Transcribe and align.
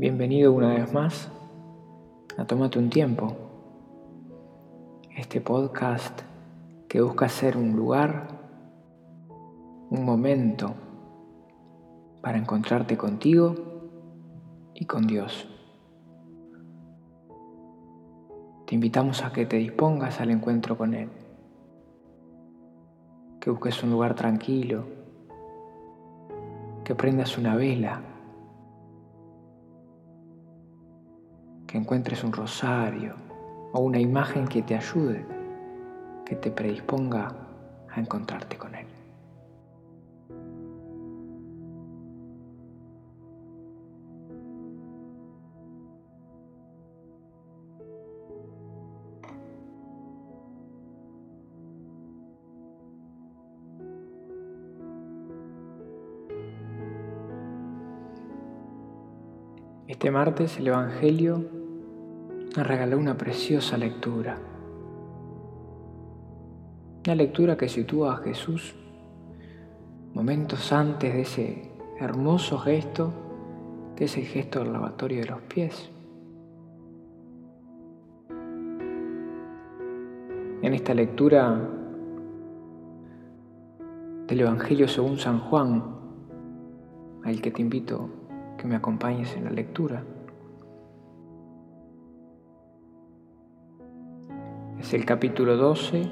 Bienvenido 0.00 0.54
una 0.54 0.72
vez 0.72 0.94
más 0.94 1.30
a 2.38 2.46
Tómate 2.46 2.78
un 2.78 2.88
tiempo. 2.88 3.36
Este 5.14 5.42
podcast 5.42 6.22
que 6.88 7.02
busca 7.02 7.28
ser 7.28 7.58
un 7.58 7.76
lugar, 7.76 8.28
un 9.90 10.02
momento 10.02 10.72
para 12.22 12.38
encontrarte 12.38 12.96
contigo 12.96 13.54
y 14.72 14.86
con 14.86 15.06
Dios. 15.06 15.46
Te 18.66 18.76
invitamos 18.76 19.22
a 19.22 19.34
que 19.34 19.44
te 19.44 19.58
dispongas 19.58 20.18
al 20.18 20.30
encuentro 20.30 20.78
con 20.78 20.94
Él, 20.94 21.10
que 23.38 23.50
busques 23.50 23.82
un 23.82 23.90
lugar 23.90 24.14
tranquilo, 24.14 24.86
que 26.84 26.94
prendas 26.94 27.36
una 27.36 27.54
vela 27.54 28.00
que 31.70 31.78
encuentres 31.78 32.24
un 32.24 32.32
rosario 32.32 33.14
o 33.72 33.78
una 33.78 34.00
imagen 34.00 34.48
que 34.48 34.60
te 34.60 34.74
ayude, 34.74 35.24
que 36.26 36.34
te 36.34 36.50
predisponga 36.50 37.32
a 37.88 38.00
encontrarte 38.00 38.56
con 38.56 38.74
Él. 38.74 38.86
Este 59.86 60.10
martes 60.10 60.56
el 60.56 60.66
Evangelio 60.66 61.59
me 62.56 62.64
regaló 62.64 62.98
una 62.98 63.16
preciosa 63.16 63.76
lectura. 63.76 64.38
Una 67.04 67.14
lectura 67.14 67.56
que 67.56 67.68
sitúa 67.68 68.14
a 68.14 68.16
Jesús 68.18 68.74
momentos 70.14 70.72
antes 70.72 71.14
de 71.14 71.20
ese 71.22 71.70
hermoso 72.00 72.58
gesto 72.58 73.12
que 73.94 74.04
es 74.04 74.16
el 74.16 74.24
gesto 74.24 74.60
del 74.60 74.72
lavatorio 74.72 75.20
de 75.20 75.26
los 75.26 75.40
pies. 75.42 75.90
En 80.62 80.74
esta 80.74 80.92
lectura 80.92 81.68
del 84.26 84.40
Evangelio 84.40 84.88
según 84.88 85.18
San 85.18 85.40
Juan, 85.40 85.82
al 87.24 87.40
que 87.40 87.50
te 87.50 87.62
invito 87.62 88.08
que 88.58 88.66
me 88.66 88.76
acompañes 88.76 89.34
en 89.36 89.44
la 89.44 89.50
lectura, 89.50 90.02
Es 94.80 94.94
el 94.94 95.04
capítulo 95.04 95.58
12 95.58 96.06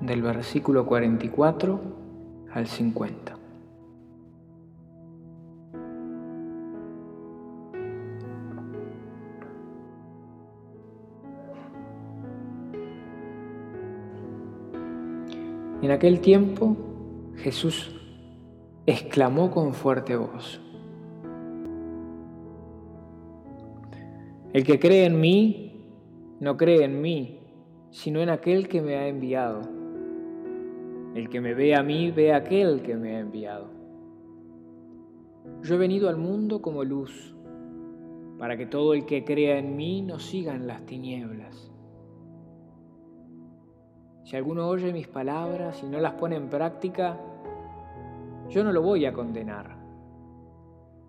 del 0.00 0.22
versículo 0.22 0.86
44 0.86 1.80
al 2.54 2.66
50. 2.66 3.36
En 15.82 15.90
aquel 15.90 16.20
tiempo 16.20 16.78
Jesús 17.36 17.94
exclamó 18.86 19.50
con 19.50 19.74
fuerte 19.74 20.16
voz, 20.16 20.62
El 24.54 24.64
que 24.64 24.80
cree 24.80 25.04
en 25.04 25.20
mí, 25.20 25.90
no 26.40 26.56
cree 26.56 26.84
en 26.84 27.02
mí, 27.02 27.43
sino 27.94 28.20
en 28.20 28.28
aquel 28.28 28.66
que 28.66 28.82
me 28.82 28.96
ha 28.96 29.06
enviado. 29.06 29.60
El 31.14 31.28
que 31.28 31.40
me 31.40 31.54
ve 31.54 31.76
a 31.76 31.84
mí, 31.84 32.10
ve 32.10 32.32
a 32.32 32.38
aquel 32.38 32.82
que 32.82 32.96
me 32.96 33.14
ha 33.14 33.20
enviado. 33.20 33.68
Yo 35.62 35.76
he 35.76 35.78
venido 35.78 36.08
al 36.08 36.16
mundo 36.16 36.60
como 36.60 36.82
luz, 36.82 37.36
para 38.36 38.56
que 38.56 38.66
todo 38.66 38.94
el 38.94 39.06
que 39.06 39.24
crea 39.24 39.58
en 39.58 39.76
mí 39.76 40.02
no 40.02 40.18
siga 40.18 40.56
en 40.56 40.66
las 40.66 40.84
tinieblas. 40.86 41.70
Si 44.24 44.34
alguno 44.34 44.66
oye 44.66 44.92
mis 44.92 45.06
palabras 45.06 45.80
y 45.84 45.86
no 45.86 46.00
las 46.00 46.14
pone 46.14 46.34
en 46.34 46.50
práctica, 46.50 47.16
yo 48.48 48.64
no 48.64 48.72
lo 48.72 48.82
voy 48.82 49.06
a 49.06 49.12
condenar, 49.12 49.76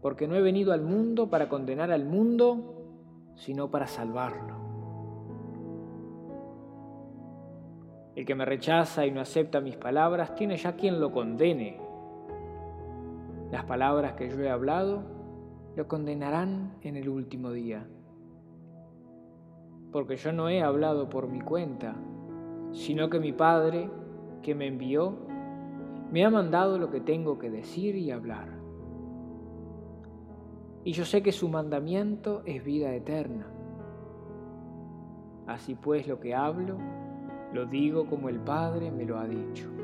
porque 0.00 0.28
no 0.28 0.36
he 0.36 0.42
venido 0.42 0.72
al 0.72 0.82
mundo 0.82 1.28
para 1.28 1.48
condenar 1.48 1.90
al 1.90 2.04
mundo, 2.04 3.32
sino 3.34 3.68
para 3.68 3.88
salvarlo. 3.88 4.67
El 8.18 8.26
que 8.26 8.34
me 8.34 8.44
rechaza 8.44 9.06
y 9.06 9.12
no 9.12 9.20
acepta 9.20 9.60
mis 9.60 9.76
palabras 9.76 10.34
tiene 10.34 10.56
ya 10.56 10.72
quien 10.72 10.98
lo 10.98 11.12
condene. 11.12 11.78
Las 13.52 13.64
palabras 13.64 14.14
que 14.14 14.28
yo 14.28 14.40
he 14.40 14.50
hablado 14.50 15.04
lo 15.76 15.86
condenarán 15.86 16.74
en 16.80 16.96
el 16.96 17.08
último 17.08 17.52
día. 17.52 17.86
Porque 19.92 20.16
yo 20.16 20.32
no 20.32 20.48
he 20.48 20.64
hablado 20.64 21.08
por 21.08 21.28
mi 21.28 21.40
cuenta, 21.40 21.94
sino 22.72 23.08
que 23.08 23.20
mi 23.20 23.32
Padre, 23.32 23.88
que 24.42 24.52
me 24.52 24.66
envió, 24.66 25.16
me 26.10 26.24
ha 26.24 26.30
mandado 26.30 26.76
lo 26.76 26.90
que 26.90 27.00
tengo 27.00 27.38
que 27.38 27.50
decir 27.50 27.94
y 27.94 28.10
hablar. 28.10 28.48
Y 30.82 30.90
yo 30.90 31.04
sé 31.04 31.22
que 31.22 31.30
su 31.30 31.48
mandamiento 31.48 32.42
es 32.46 32.64
vida 32.64 32.92
eterna. 32.92 33.46
Así 35.46 35.76
pues 35.76 36.08
lo 36.08 36.18
que 36.18 36.34
hablo, 36.34 36.78
lo 37.52 37.66
digo 37.66 38.06
como 38.06 38.28
el 38.28 38.38
Padre 38.40 38.90
me 38.90 39.04
lo 39.04 39.18
ha 39.18 39.26
dicho. 39.26 39.77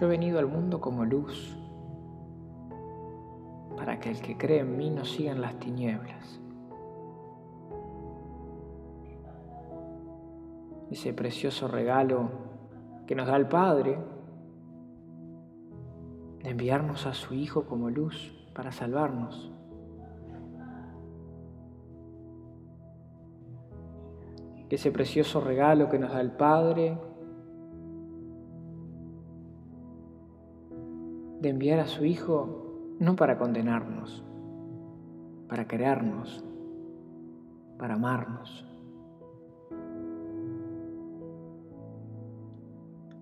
Yo 0.00 0.06
he 0.06 0.08
venido 0.08 0.38
al 0.38 0.46
mundo 0.46 0.80
como 0.80 1.04
luz, 1.04 1.54
para 3.76 4.00
que 4.00 4.08
el 4.10 4.22
que 4.22 4.38
cree 4.38 4.60
en 4.60 4.78
mí 4.78 4.88
no 4.88 5.04
siga 5.04 5.32
en 5.32 5.42
las 5.42 5.58
tinieblas. 5.60 6.40
Ese 10.90 11.12
precioso 11.12 11.68
regalo 11.68 12.30
que 13.06 13.14
nos 13.14 13.26
da 13.26 13.36
el 13.36 13.46
Padre 13.46 13.98
de 16.42 16.48
enviarnos 16.48 17.04
a 17.04 17.12
su 17.12 17.34
Hijo 17.34 17.66
como 17.66 17.90
luz 17.90 18.34
para 18.54 18.72
salvarnos. 18.72 19.52
Ese 24.70 24.90
precioso 24.92 25.42
regalo 25.42 25.90
que 25.90 25.98
nos 25.98 26.10
da 26.10 26.22
el 26.22 26.32
Padre 26.32 26.96
enviar 31.50 31.80
a 31.80 31.86
su 31.86 32.04
Hijo 32.04 32.96
no 32.98 33.16
para 33.16 33.38
condenarnos, 33.38 34.22
para 35.48 35.66
querernos, 35.66 36.44
para 37.78 37.94
amarnos. 37.94 38.64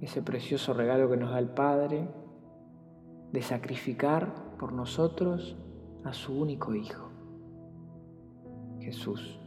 Ese 0.00 0.22
precioso 0.22 0.74
regalo 0.74 1.10
que 1.10 1.16
nos 1.16 1.30
da 1.30 1.38
el 1.38 1.48
Padre 1.48 2.08
de 3.32 3.42
sacrificar 3.42 4.56
por 4.58 4.72
nosotros 4.72 5.56
a 6.04 6.12
su 6.12 6.38
único 6.40 6.74
Hijo, 6.74 7.08
Jesús. 8.80 9.40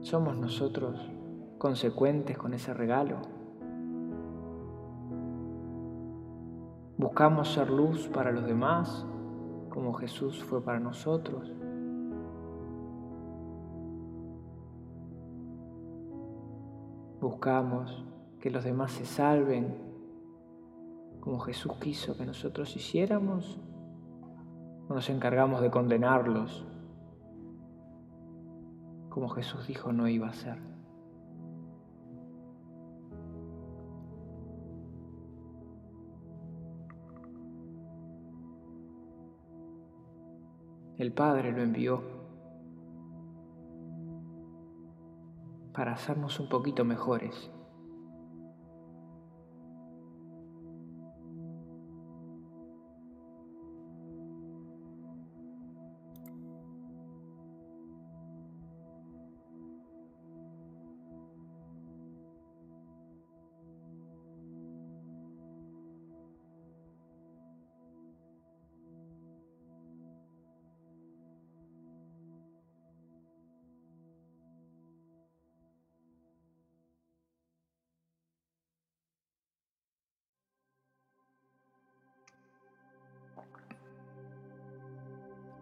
¿Somos 0.00 0.36
nosotros 0.36 0.98
consecuentes 1.60 2.38
con 2.38 2.54
ese 2.54 2.72
regalo? 2.72 3.18
¿Buscamos 6.96 7.52
ser 7.52 7.68
luz 7.68 8.08
para 8.08 8.32
los 8.32 8.46
demás 8.46 9.04
como 9.68 9.92
Jesús 9.92 10.42
fue 10.42 10.64
para 10.64 10.80
nosotros? 10.80 11.52
¿Buscamos 17.20 18.06
que 18.40 18.50
los 18.50 18.64
demás 18.64 18.92
se 18.92 19.04
salven 19.04 19.76
como 21.20 21.40
Jesús 21.40 21.74
quiso 21.74 22.16
que 22.16 22.24
nosotros 22.24 22.74
hiciéramos? 22.74 23.60
¿O 24.88 24.94
nos 24.94 25.10
encargamos 25.10 25.60
de 25.60 25.70
condenarlos 25.70 26.64
como 29.10 29.28
Jesús 29.28 29.66
dijo 29.66 29.92
no 29.92 30.08
iba 30.08 30.28
a 30.28 30.32
ser. 30.32 30.79
El 41.00 41.12
Padre 41.12 41.50
lo 41.50 41.62
envió 41.62 42.02
para 45.72 45.94
hacernos 45.94 46.38
un 46.38 46.50
poquito 46.50 46.84
mejores. 46.84 47.50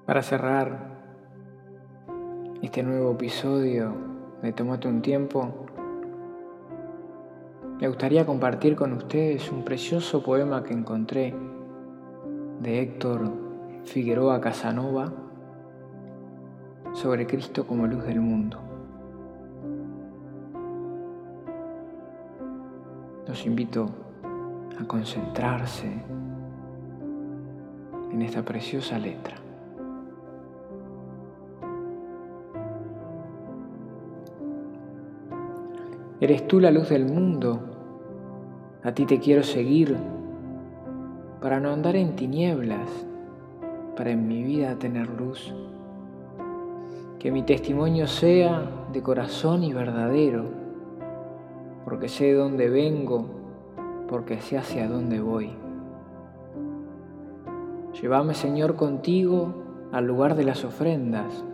Para 0.08 0.22
cerrar 0.22 0.78
este 2.62 2.82
nuevo 2.82 3.12
episodio 3.12 3.92
de 4.40 4.54
Tomate 4.54 4.88
un 4.88 5.02
tiempo, 5.02 5.66
me 7.78 7.86
gustaría 7.88 8.24
compartir 8.24 8.74
con 8.74 8.94
ustedes 8.94 9.52
un 9.52 9.66
precioso 9.66 10.22
poema 10.22 10.64
que 10.64 10.72
encontré 10.72 11.34
de 12.62 12.80
Héctor 12.80 13.30
Figueroa 13.84 14.40
Casanova 14.40 15.12
sobre 16.94 17.26
Cristo 17.26 17.66
como 17.66 17.86
luz 17.86 18.02
del 18.04 18.22
mundo. 18.22 18.58
Los 23.26 23.44
invito 23.44 23.90
a 24.80 24.86
concentrarse 24.86 26.02
en 28.10 28.22
esta 28.22 28.42
preciosa 28.42 28.98
letra. 28.98 29.47
Eres 36.20 36.48
tú 36.48 36.58
la 36.58 36.72
luz 36.72 36.88
del 36.88 37.04
mundo, 37.04 37.60
a 38.82 38.90
ti 38.92 39.06
te 39.06 39.20
quiero 39.20 39.44
seguir 39.44 39.96
para 41.40 41.60
no 41.60 41.70
andar 41.70 41.94
en 41.94 42.16
tinieblas, 42.16 42.88
para 43.96 44.10
en 44.10 44.26
mi 44.26 44.42
vida 44.42 44.76
tener 44.80 45.08
luz. 45.08 45.54
Que 47.20 47.30
mi 47.30 47.44
testimonio 47.44 48.08
sea 48.08 48.68
de 48.92 49.00
corazón 49.00 49.62
y 49.62 49.72
verdadero, 49.72 50.46
porque 51.84 52.08
sé 52.08 52.24
de 52.24 52.34
dónde 52.34 52.68
vengo, 52.68 53.26
porque 54.08 54.40
sé 54.40 54.58
hacia 54.58 54.88
dónde 54.88 55.20
voy. 55.20 55.52
Llévame, 58.02 58.34
Señor, 58.34 58.74
contigo 58.74 59.54
al 59.92 60.08
lugar 60.08 60.34
de 60.34 60.42
las 60.42 60.64
ofrendas, 60.64 61.44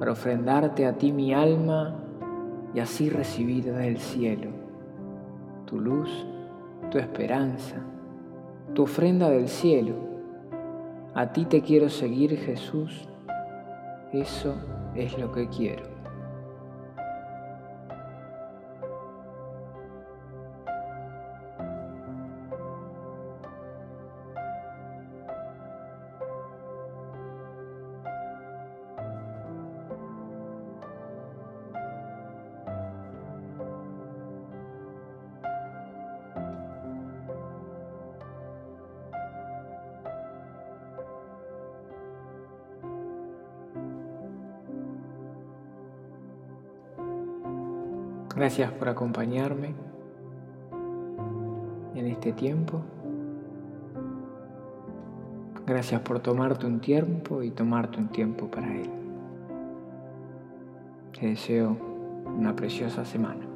para 0.00 0.10
ofrendarte 0.10 0.86
a 0.86 0.94
ti 0.94 1.12
mi 1.12 1.32
alma 1.32 2.00
y 2.74 2.80
así 2.80 3.08
recibir 3.08 3.72
del 3.72 3.98
cielo 3.98 4.64
tu 5.66 5.80
luz, 5.80 6.26
tu 6.90 6.98
esperanza, 6.98 7.76
tu 8.74 8.82
ofrenda 8.82 9.30
del 9.30 9.48
cielo. 9.48 9.94
A 11.14 11.32
ti 11.32 11.44
te 11.46 11.62
quiero 11.62 11.88
seguir, 11.88 12.36
Jesús. 12.36 13.08
Eso 14.12 14.54
es 14.94 15.18
lo 15.18 15.32
que 15.32 15.48
quiero. 15.48 15.93
Gracias 48.36 48.72
por 48.72 48.88
acompañarme 48.88 49.74
en 51.94 52.06
este 52.06 52.32
tiempo. 52.32 52.80
Gracias 55.66 56.00
por 56.02 56.18
tomarte 56.20 56.66
un 56.66 56.80
tiempo 56.80 57.42
y 57.42 57.50
tomarte 57.50 57.98
un 57.98 58.08
tiempo 58.08 58.50
para 58.50 58.74
Él. 58.74 58.90
Te 61.18 61.28
deseo 61.28 61.76
una 62.36 62.54
preciosa 62.56 63.04
semana. 63.04 63.53